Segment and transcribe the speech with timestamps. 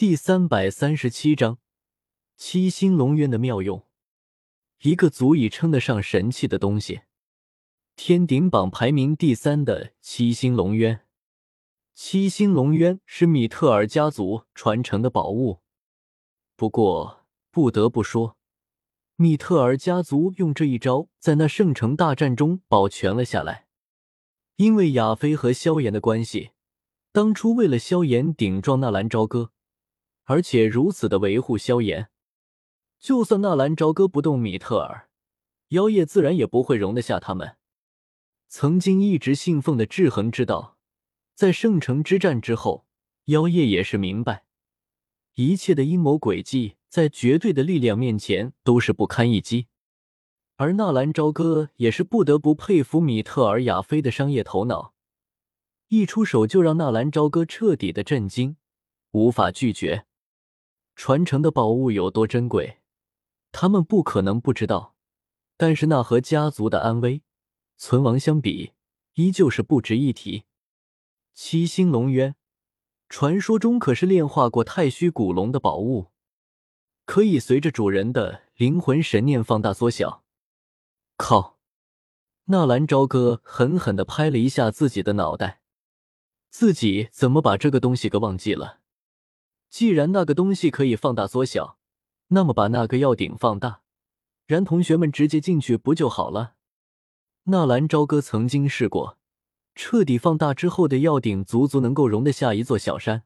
[0.00, 1.58] 第三百三十七章
[2.34, 3.86] 七星龙渊的妙用，
[4.80, 7.02] 一个足以称得上神器的东西。
[7.96, 11.04] 天顶榜排名第三的七星龙渊，
[11.92, 15.60] 七星龙渊是米特尔家族传承的宝物。
[16.56, 18.38] 不过不得不说，
[19.16, 23.66] 米特尔家族用这一招在那圣城大战中保全了下来。
[24.56, 26.52] 因为亚飞和萧炎的关系，
[27.12, 29.52] 当初为了萧炎顶撞纳兰朝歌。
[30.30, 32.08] 而且如此的维护萧炎，
[33.00, 35.08] 就算纳兰朝歌不动米特尔，
[35.70, 37.56] 妖夜自然也不会容得下他们。
[38.46, 40.78] 曾经一直信奉的制衡之道，
[41.34, 42.86] 在圣城之战之后，
[43.24, 44.44] 妖夜也是明白，
[45.34, 49.66] 一切的阴谋诡计在绝对的力量面前都是不堪一击。
[50.54, 54.94] 而纳兰朝歌也是不得不佩服米特尔、亚飞的商业头脑，
[55.88, 58.56] 一出手就让纳兰朝歌彻底的震惊，
[59.10, 60.06] 无法拒绝。
[61.02, 62.80] 传承的宝物有多珍贵，
[63.52, 64.96] 他们不可能不知道。
[65.56, 67.22] 但是那和家族的安危
[67.78, 68.74] 存亡相比，
[69.14, 70.44] 依旧是不值一提。
[71.32, 72.36] 七星龙渊，
[73.08, 76.08] 传说中可是炼化过太虚古龙的宝物，
[77.06, 80.22] 可以随着主人的灵魂神念放大缩小。
[81.16, 81.56] 靠！
[82.44, 85.62] 纳兰朝歌狠狠的拍了一下自己的脑袋，
[86.50, 88.79] 自己怎么把这个东西给忘记了？
[89.70, 91.78] 既然那个东西可以放大缩小，
[92.28, 93.82] 那么把那个药鼎放大，
[94.46, 96.54] 然同学们直接进去不就好了？
[97.44, 99.16] 纳兰朝歌曾经试过，
[99.76, 103.22] 彻底放大之后的药鼎足足能够容得下一座小山，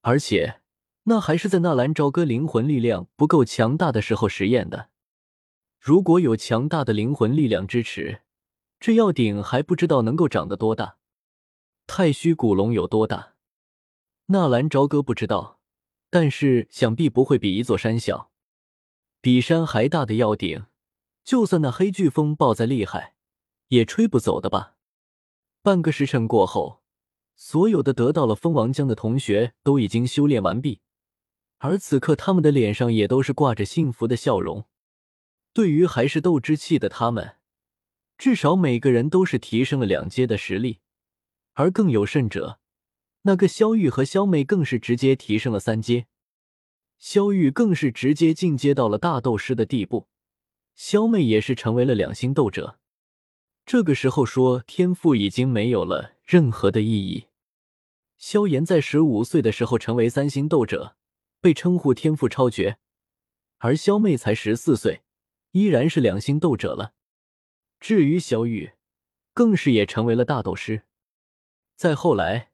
[0.00, 0.62] 而且
[1.04, 4.88] 那还是在纳兰朝歌灵魂力量不够强大的时候实验的。
[5.78, 8.22] 如果有强大的灵魂力量支持，
[8.78, 10.96] 这药鼎还不知道能够长得多大。
[11.86, 13.34] 太虚古龙有多大？
[14.32, 15.58] 纳兰朝歌不知道，
[16.08, 18.30] 但是想必不会比一座山小。
[19.20, 20.66] 比山还大的药顶，
[21.24, 23.16] 就算那黑飓风暴再厉害，
[23.70, 24.76] 也吹不走的吧？
[25.62, 26.80] 半个时辰过后，
[27.34, 30.80] 所有的得到了蜂王浆的同学都已经修炼完毕，
[31.58, 34.64] 而此刻他们的脸上也都是挂着幸福的笑容。
[35.52, 37.38] 对于还是斗之气的他们，
[38.16, 40.78] 至少每个人都是提升了两阶的实力，
[41.54, 42.59] 而更有甚者。
[43.22, 46.06] 那个萧玉和萧妹更是直接提升了三阶，
[46.98, 50.08] 萧玉更是直接进阶到了大斗师的地步，
[50.74, 52.78] 萧妹也是成为了两星斗者。
[53.66, 57.26] 这个时候说天赋已经没有了任何的意义。
[58.16, 60.96] 萧炎在十五岁的时候成为三星斗者，
[61.42, 62.78] 被称呼天赋超绝，
[63.58, 65.02] 而萧妹才十四岁，
[65.52, 66.94] 依然是两星斗者了。
[67.78, 68.72] 至于萧玉，
[69.34, 70.84] 更是也成为了大斗师。
[71.76, 72.49] 再后来。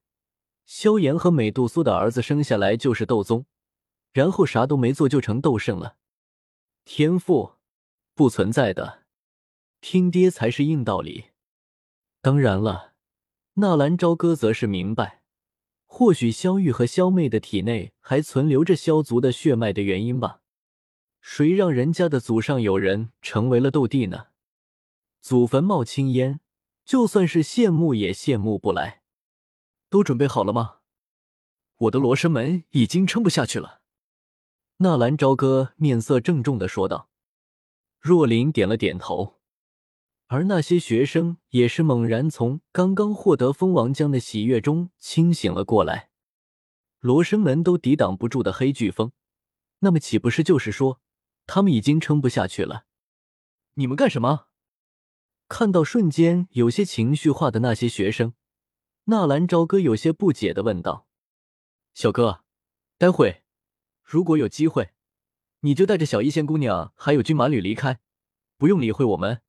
[0.66, 3.47] 萧炎和美杜莎的儿子生下来就是斗宗，
[4.12, 5.97] 然后啥都没做就成斗圣了。
[6.84, 7.53] 天赋
[8.15, 9.05] 不存在的，
[9.81, 11.26] 听爹才是硬道理。
[12.21, 12.94] 当然了，
[13.55, 15.22] 纳兰朝歌则是明白，
[15.87, 20.41] 或许萧玉和萧妹的体内还存留着萧族的血脉的原因吧。
[21.21, 24.26] 谁让人家的祖上有人成为了斗帝呢？
[25.21, 26.41] 祖坟冒青烟，
[26.84, 29.03] 就算是羡慕也羡慕不来。
[29.96, 30.80] 都准备好了吗？
[31.78, 33.80] 我的罗生门已经撑不下去了。
[34.76, 37.08] 纳兰朝歌面色郑重的说道。
[37.98, 39.40] 若琳点了点头，
[40.26, 46.10] 而那些学生也是猛然从刚刚获得蜂王浆的喜悦中清醒了过来。
[47.00, 49.12] 罗生门都抵挡不住的黑飓风，
[49.78, 51.00] 那么岂不是就是说
[51.46, 52.84] 他们已经撑不下去了？
[53.76, 54.48] 你们干什么？
[55.48, 58.34] 看到瞬间有些情绪化的那些学生。
[59.09, 61.06] 纳兰朝歌有些不解的问道
[61.94, 62.43] ：“小哥，
[62.99, 63.44] 待会
[64.03, 64.94] 如果有机会，
[65.61, 68.00] 你就带着小医仙姑娘还有军马旅离开，
[68.56, 69.43] 不用理会我们，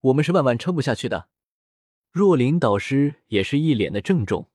[0.00, 1.28] 我们是万万撑不下去的。”
[2.10, 4.50] 若琳导师也是一脸的郑重。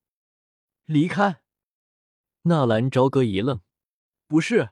[0.84, 1.42] 离开？
[2.42, 3.62] 纳兰朝歌一愣
[4.28, 4.72] ：“不是，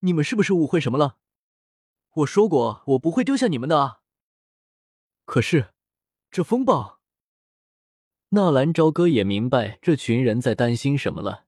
[0.00, 1.18] 你们是不是误会什么了？
[2.10, 4.02] 我说过我不会丢下你们的啊。
[5.24, 5.74] 可是，
[6.30, 6.97] 这风暴……”
[8.30, 11.46] 纳兰朝歌也明白这群人在担心什么了，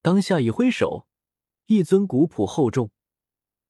[0.00, 1.06] 当下一挥手，
[1.66, 2.90] 一尊古朴厚重、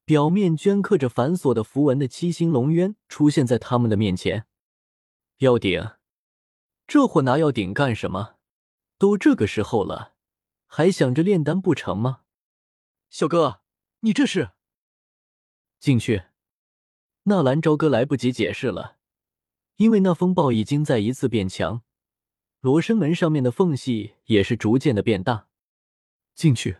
[0.06, 4.46] 表面镌刻着繁琐的符文的七星龙渊出现在他们的面前。
[5.38, 5.90] 药鼎，
[6.86, 8.36] 这货拿药鼎干什么？
[8.96, 10.14] 都这个时候了，
[10.66, 12.22] 还想着炼丹不成吗？
[13.10, 13.60] 小哥，
[14.00, 14.52] 你这是
[15.78, 16.22] 进去？
[17.24, 18.96] 纳兰朝歌来不及解释了，
[19.76, 21.82] 因为那风暴已经再一次变强。
[22.62, 25.48] 罗生门上面的缝隙也是逐渐的变大，
[26.32, 26.78] 进去，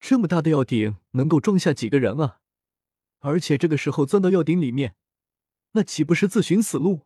[0.00, 2.40] 这么大的药鼎能够装下几个人啊？
[3.18, 4.96] 而且这个时候钻到药鼎里面，
[5.72, 7.02] 那岂不是自寻死路？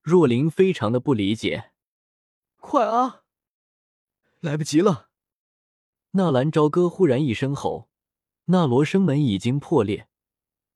[0.00, 1.72] 若琳非常的不理解。
[2.58, 3.24] 快啊！
[4.38, 5.08] 来不及了！
[6.12, 7.90] 纳兰朝歌忽然一声吼，
[8.44, 10.08] 那罗生门已经破裂，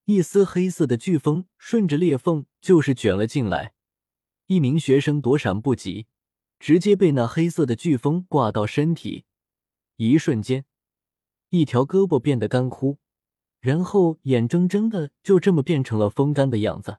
[0.06, 3.74] 一丝黑色的飓风顺着裂缝就是卷了进来。
[4.46, 6.08] 一名学生躲闪不及，
[6.58, 9.24] 直接被那黑色的飓风挂到身体，
[9.96, 10.64] 一瞬间，
[11.50, 12.98] 一条胳膊变得干枯，
[13.60, 16.98] 然后眼睁睁的就这么变成了风干的样子。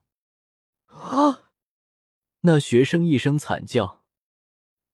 [0.87, 1.51] 啊！
[2.41, 4.03] 那学生一声惨叫。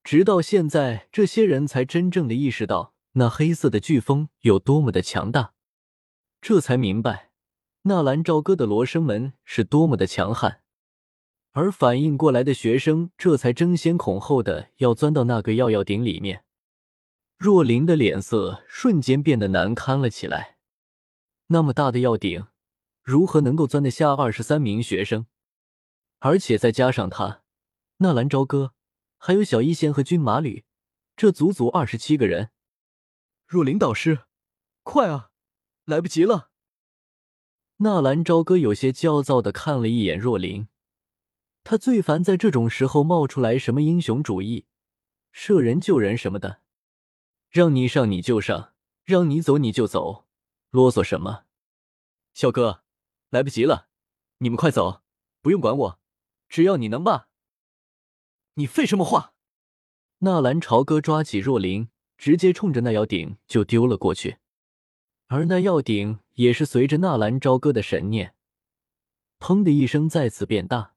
[0.03, 5.53] 直到现在，这些人才真正的意识到那黑色的飓风有多么的强大，
[6.41, 7.31] 这才明白
[7.83, 10.63] 纳兰朝歌的罗生门是多么的强悍。
[11.53, 16.45] 而反应过来的学生，这才争先恐后的要钻到那个药药鼎里面。
[17.37, 20.57] 若琳的脸色瞬间变得难堪了起来。
[21.47, 22.47] 那么大的药鼎，
[23.01, 25.25] 如何能够钻得下二十三名学生？
[26.19, 27.41] 而且再加上他，
[27.97, 28.73] 纳兰朝歌。
[29.23, 30.65] 还有小医仙和军马吕，
[31.15, 32.49] 这足足二十七个人。
[33.45, 34.21] 若琳导师，
[34.81, 35.29] 快啊，
[35.85, 36.49] 来不及了！
[37.77, 40.67] 纳兰朝歌有些焦躁的看了一眼若琳，
[41.63, 44.65] 他最烦在这种时候冒出来什么英雄主义、
[45.31, 46.61] 舍人救人什么的，
[47.49, 48.73] 让你上你就上，
[49.03, 50.27] 让你走你就走，
[50.69, 51.45] 啰嗦什么？
[52.33, 52.83] 小哥，
[53.29, 53.89] 来不及了，
[54.39, 55.01] 你们快走，
[55.41, 55.99] 不用管我，
[56.49, 57.29] 只要你能吧。
[58.55, 59.33] 你废什么话！
[60.19, 64.37] 纳兰朝歌抓起若琳，直接冲着那药鼎就丢了过去。
[65.27, 68.35] 而那药鼎也是随着纳兰朝歌的神念，
[69.39, 70.90] 砰的一声再次变大。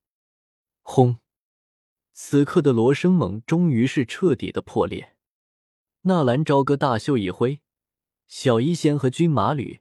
[0.87, 1.19] 轰！
[2.13, 5.17] 此刻的罗生猛终于是彻底的破裂。
[6.03, 7.61] 纳兰朝歌大袖一挥，
[8.29, 9.81] 小医仙和军马吕、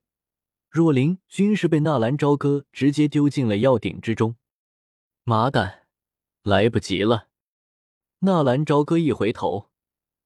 [0.69, 4.37] 若琳均是被纳兰朝歌直接丢进了药鼎之中。
[5.25, 5.85] 麻蛋，
[6.41, 7.27] 来不及了！
[8.19, 9.69] 纳兰朝歌一回头，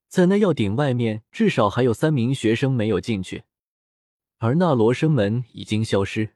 [0.07, 3.45] 在那药鼎外面，至少还有三名学生没有进去，
[4.37, 6.35] 而那罗生门已经消失，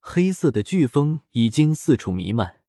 [0.00, 2.61] 黑色的飓风已经四处弥漫。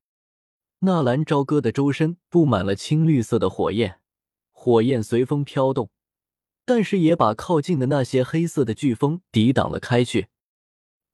[0.85, 4.01] 纳兰朝歌的周身布满了青绿色的火焰，
[4.51, 5.89] 火焰随风飘动，
[6.65, 10.27] 但是也把靠近的那些黑色的飓风抵挡了开去。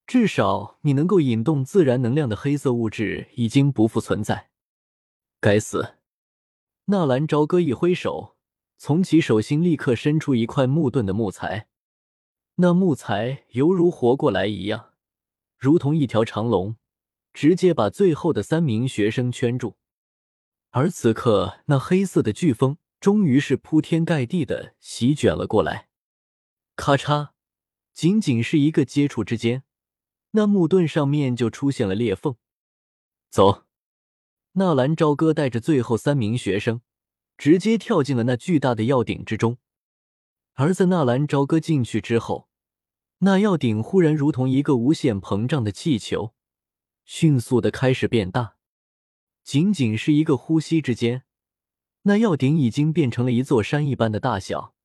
[0.08, 4.50] 至少，你能够引动自然能量的黑色物质已经不复存在。
[5.40, 5.98] 该死！
[6.86, 8.36] 纳兰朝歌一挥手，
[8.80, 11.68] 从其手心立刻伸出一块木盾的木材，
[12.56, 14.94] 那木材犹如活过来一样，
[15.60, 16.76] 如同一条长龙，
[17.34, 19.78] 直接把最后的三名学生圈住。
[20.72, 25.88] 而此刻，那黑色的飓风终于是铺天盖地的席卷了过来，
[26.76, 27.30] 咔嚓！
[27.94, 29.64] 仅仅是一个接触之间，
[30.32, 32.36] 那木盾上面就出现了裂缝。
[33.30, 33.66] 走。
[34.54, 36.82] 纳兰朝歌带着最后三名学生，
[37.38, 39.58] 直接跳进了那巨大的药鼎之中。
[40.56, 42.50] 而在纳兰朝歌进去之后，
[43.20, 46.34] 那药鼎忽然如同一个无限膨胀的气球，
[47.12, 48.56] 迅速的开始变大。
[49.44, 51.24] 仅仅是一个呼吸之间，
[52.04, 54.76] 那药鼎已经变成了一座山一般的大小。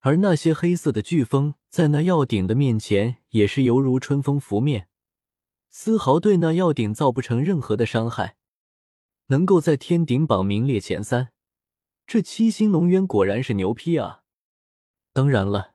[0.00, 4.88] 而那些黑色的飓风在那药鼎的面前，也是犹如春风拂面，
[5.70, 8.36] 丝毫对那药鼎造不成任何的伤害。
[9.28, 11.28] 能够在天顶榜名列前三，
[12.08, 14.24] 这七星龙渊果然是牛批啊！
[15.12, 15.74] 当然了，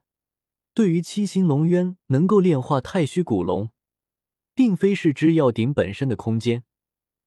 [0.73, 3.69] 对于七星龙渊能够炼化太虚古龙，
[4.53, 6.63] 并非是指药鼎本身的空间，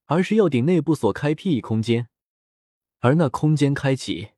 [0.07, 2.09] 而是药鼎内部所开辟一空间。
[3.01, 4.31] 而那空间开启，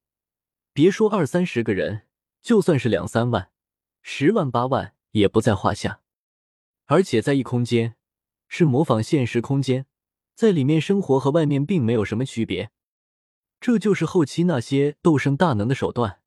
[0.73, 2.07] 别说二三十个人，
[2.43, 3.51] 就算是两三万、
[4.03, 6.01] 十万八万也不在话下。
[6.87, 7.97] 而且在异空间，
[8.49, 9.87] 是模仿现实空间。
[10.35, 12.71] 在里面生活和外面并没有什么区别，
[13.59, 16.21] 这就是后期那些斗圣大能的手段。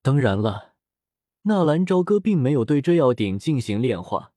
[0.00, 0.74] 当然了，
[1.42, 4.32] 纳兰朝歌并没有对这药鼎进行炼化，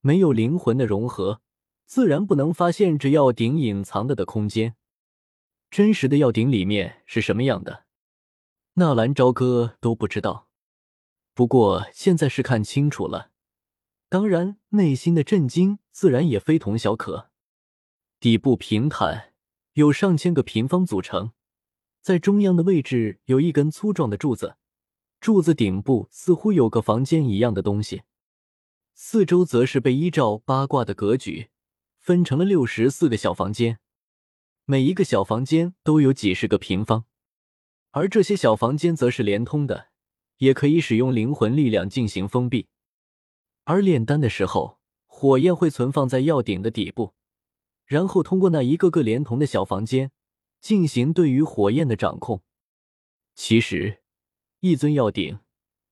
[0.00, 1.40] 没有灵魂的融合，
[1.84, 4.76] 自然不能发现这药鼎隐藏的的空间。
[5.70, 7.84] 真实的药鼎里面是什么样的，
[8.74, 10.48] 纳兰朝歌都不知道。
[11.34, 13.30] 不过现在是看清楚了，
[14.08, 17.30] 当然内心的震惊自然也非同小可。
[18.18, 19.34] 底部平坦，
[19.74, 21.32] 有上千个平方组成，
[22.00, 24.56] 在中央的位置有一根粗壮的柱子，
[25.20, 28.02] 柱子顶部似乎有个房间一样的东西，
[29.00, 31.50] 四周则是被依照八卦的格局
[32.00, 33.78] 分成了六十四个小房间，
[34.64, 37.04] 每一个小房间都有几十个平方，
[37.92, 39.90] 而这些小房间则是连通的，
[40.38, 42.66] 也可以使用灵魂力量进行封闭。
[43.62, 47.14] 而炼丹的时候，火焰会存放在药鼎的底部，
[47.86, 50.10] 然后通过那一个个连通的小房间
[50.60, 52.42] 进行对于火焰的掌控。
[53.36, 54.02] 其实，
[54.58, 55.38] 一尊药鼎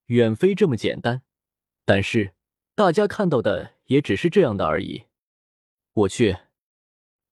[0.06, 1.22] 远非这么简单，
[1.84, 2.34] 但是
[2.76, 5.04] 大家看到的也只是这样的而已。
[5.94, 6.36] 我去！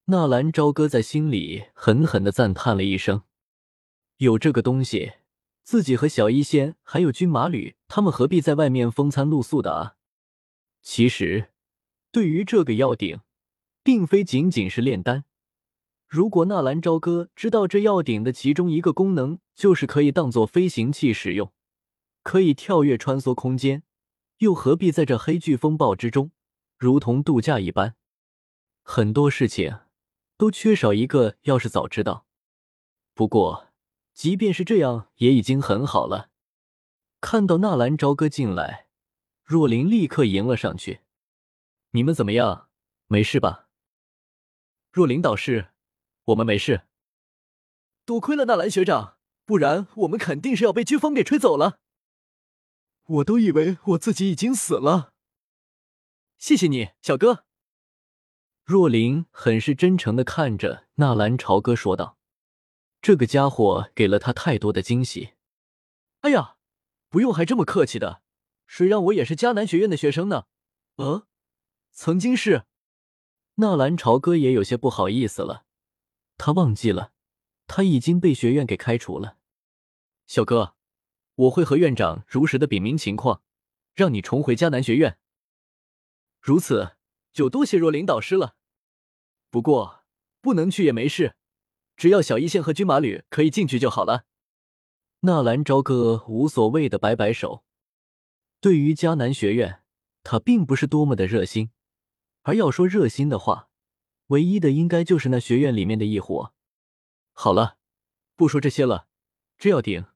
[0.07, 3.25] 纳兰朝歌在心里狠狠的赞叹了一声
[4.17, 5.13] ：“有这个东西，
[5.63, 9.97] 自己和小医仙还有军马吕他们何必在外面风餐露宿的啊？”
[10.81, 11.51] 其实，
[12.11, 13.21] 对于这个药鼎，
[13.83, 15.27] 并非仅仅是炼丹。
[16.09, 21.53] 如果纳兰朝歌知道这药鼎的其中一个功能就是可以当做飞行器使用，
[22.23, 23.83] 可以跳跃穿梭空间，
[24.45, 26.31] 又何必在这黑巨风暴之中，
[26.77, 27.95] 如同度假一般？
[28.83, 29.81] 很多事情。
[30.37, 32.27] 都缺少一个，要是早知道。
[33.15, 33.69] 不过，
[34.13, 36.31] 即便是这样，也已经很好了。
[37.21, 38.89] 看到纳兰朝歌进来，
[39.45, 41.03] 若琳立刻迎了上去
[41.93, 42.69] ：“你们怎么样？
[43.07, 43.69] 没事吧？”
[44.91, 45.69] 若琳导师，
[46.25, 46.83] 我们没事。
[48.05, 51.79] 多亏了纳兰学长，不然我们肯定是要被飓风给吹走了。
[53.07, 55.13] 我都以为我自己已经死了。
[56.39, 57.45] 谢谢你，小哥。
[58.65, 62.19] 若琳很是真诚的看着纳兰朝歌说道
[63.03, 65.35] ：“这个家伙给了他太多的惊喜。”
[66.21, 66.57] 哎呀，
[67.11, 68.23] 不用还这么客气的，
[68.67, 70.47] 谁让我也是迦南学院的学生呢？
[70.97, 71.27] 呃，
[71.93, 72.65] 曾经是。
[73.57, 75.65] 纳兰朝歌也有些不好意思了，
[76.39, 77.13] 他忘记了
[77.67, 79.37] 他已经被学院给开除了。
[80.27, 80.74] 小哥，
[81.35, 83.43] 我会和院长如实的禀明情况，
[83.95, 85.19] 让你重回迦南学院。
[86.41, 86.97] 如此。
[87.35, 88.55] 就多谢若琳导师了，
[89.51, 90.05] 不过
[90.41, 91.35] 不能去也没事，
[91.97, 94.25] 只要小一线和军马旅可以进去就好了。
[95.23, 97.65] 纳兰朝歌无所谓的摆摆手，
[98.61, 99.83] 对于迦南学院，
[100.23, 101.73] 他并不是多么的热心，
[102.43, 103.69] 而要说热心的话，
[104.29, 106.55] 唯一的应该就是那学院里面的一伙。
[107.33, 107.79] 好了，
[108.37, 109.09] 不说这些了，
[109.59, 110.07] 这要顶。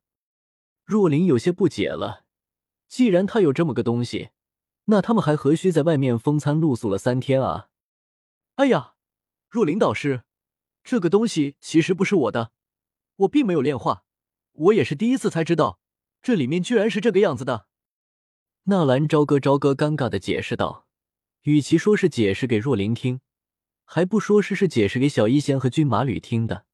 [0.89, 2.25] 若琳有些不解了，
[2.89, 4.31] 既然他有这么个东西。
[4.87, 7.69] 那他们还何须在外面风餐露宿了三天啊？
[8.55, 8.95] 哎呀，
[9.51, 10.23] 若琳导师，
[10.83, 12.53] 这个东西其实不是我的，
[13.17, 14.05] 我并没有炼化，
[14.53, 15.79] 我也是第一次才知道，
[16.23, 17.67] 这里面居然是这个样子的。
[18.63, 20.87] 纳兰朝歌朝歌尴尬的解释道
[21.45, 23.21] ：“与其说是解释给若琳听，
[23.85, 26.65] 还不说是是解释给小医仙和军马吕听的。”